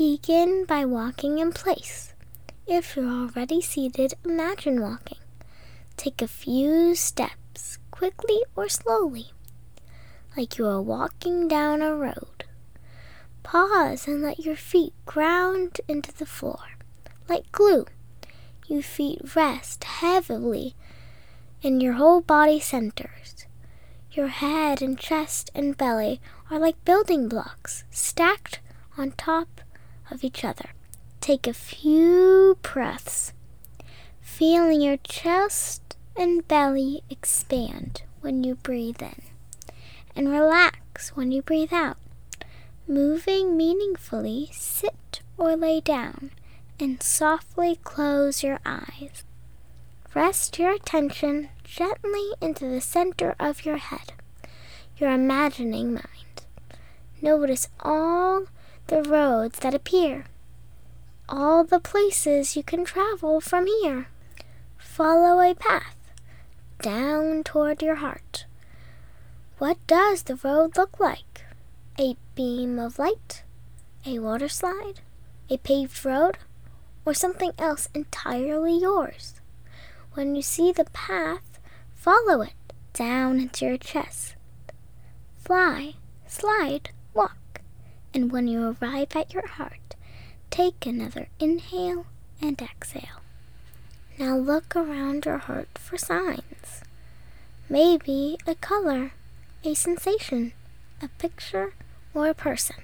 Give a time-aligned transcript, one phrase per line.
[0.00, 2.14] Begin by walking in place.
[2.66, 5.18] If you're already seated, imagine walking.
[5.98, 9.32] Take a few steps, quickly or slowly,
[10.34, 12.46] like you are walking down a road.
[13.42, 16.78] Pause and let your feet ground into the floor
[17.28, 17.84] like glue.
[18.68, 20.74] Your feet rest heavily
[21.62, 23.44] and your whole body centers.
[24.12, 28.60] Your head and chest and belly are like building blocks stacked
[28.96, 29.60] on top
[30.10, 30.70] of each other.
[31.20, 33.32] Take a few breaths,
[34.20, 39.22] feeling your chest and belly expand when you breathe in,
[40.16, 41.96] and relax when you breathe out.
[42.88, 46.32] Moving meaningfully, sit or lay down
[46.78, 49.24] and softly close your eyes.
[50.14, 54.14] Rest your attention gently into the center of your head,
[54.96, 56.46] your imagining mind.
[57.22, 58.46] Notice all
[58.90, 60.24] the roads that appear,
[61.28, 64.08] all the places you can travel from here.
[64.78, 65.96] Follow a path
[66.82, 68.46] down toward your heart.
[69.58, 71.44] What does the road look like?
[72.00, 73.44] A beam of light?
[74.04, 75.02] A water slide?
[75.48, 76.38] A paved road?
[77.04, 79.40] Or something else entirely yours?
[80.14, 81.60] When you see the path,
[81.94, 84.34] follow it down into your chest.
[85.38, 85.94] Fly,
[86.26, 87.36] slide, walk,
[88.12, 89.94] and when you arrive at your heart,
[90.50, 92.06] take another inhale
[92.40, 93.22] and exhale.
[94.18, 96.82] Now look around your heart for signs.
[97.68, 99.12] Maybe a color,
[99.64, 100.52] a sensation,
[101.00, 101.74] a picture,
[102.12, 102.76] or a person.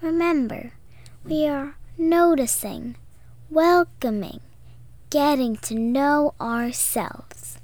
[0.00, 0.72] Remember,
[1.24, 2.96] we are noticing,
[3.50, 4.40] welcoming,
[5.10, 7.58] getting to know ourselves.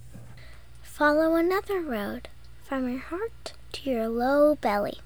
[0.83, 2.29] Follow another road
[2.63, 4.99] from your heart to your low belly.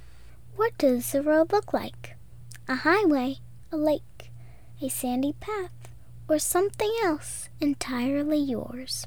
[0.60, 2.16] What does the road look like?
[2.68, 3.38] A highway,
[3.72, 4.30] a lake,
[4.82, 5.88] a sandy path,
[6.28, 9.06] or something else entirely yours?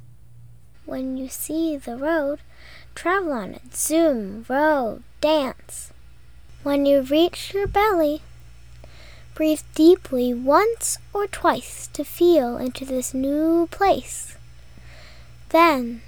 [0.88, 2.40] When you see the road,
[2.96, 5.94] travel on it, zoom, row, dance.
[6.64, 8.24] When you reach your belly,
[9.36, 14.38] Breathe deeply once or twice to feel into this new place.
[15.50, 16.02] Then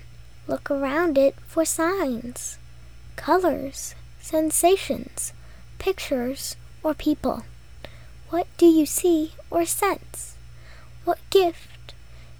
[0.47, 2.58] look around it for signs,
[3.16, 5.34] colors, sensations,
[5.85, 7.44] pictures, or people.
[8.31, 10.34] What do you see or sense?
[11.03, 11.94] What gift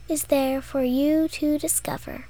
[0.10, 2.26] is there for you to discover?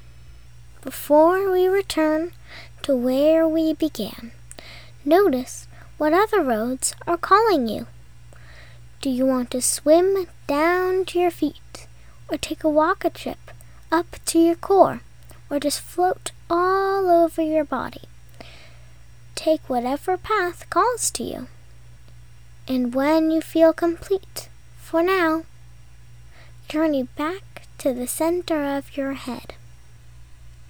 [0.82, 2.34] Before we return
[2.82, 4.32] to where we began,
[5.06, 7.88] notice what other roads are calling you.
[9.00, 11.88] Do you want to swim down to your feet,
[12.30, 13.52] or take a walk a trip
[13.90, 15.00] up to your core,
[15.50, 18.10] or just float all over your body?
[19.46, 21.48] Take whatever path calls to you.
[22.68, 25.44] And when you feel complete, for now,
[26.68, 29.54] journey back to the center of your head.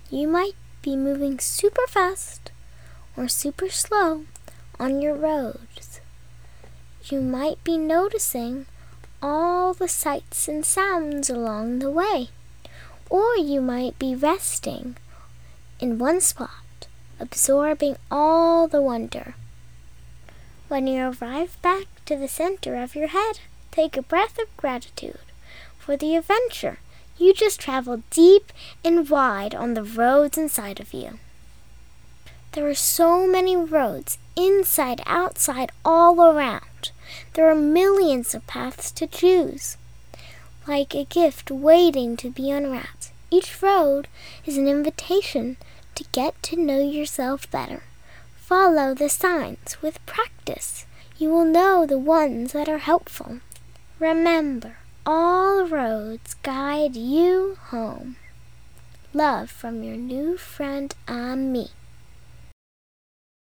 [0.10, 2.52] You might be moving super fast
[3.16, 4.26] or super slow
[4.78, 6.02] on your roads
[7.12, 8.66] you might be noticing
[9.22, 12.30] all the sights and sounds along the way.
[13.10, 14.98] Or you might be resting
[15.80, 16.65] in one spot,
[17.20, 19.36] absorbing all the wonder.
[20.68, 23.40] When you arrive back to the center of your head,
[23.72, 25.20] take a breath of gratitude
[25.78, 26.80] for the adventure
[27.18, 28.52] you just traveled deep
[28.84, 31.20] and wide on the roads inside of you.
[32.52, 36.92] There are so many roads, inside, outside, all around.
[37.34, 39.78] There are millions of paths to choose,
[40.68, 43.12] like a gift waiting to be unwrapped.
[43.32, 44.08] Each road
[44.46, 45.58] is an invitation
[45.96, 47.84] to get to know yourself better.
[48.36, 50.86] Follow the signs with practice.
[51.18, 53.40] You will know the ones that are helpful.
[54.00, 58.18] Remember, all roads guide you home.
[59.14, 61.70] Love from your new friend Ami.